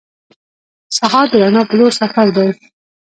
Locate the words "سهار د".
0.97-1.33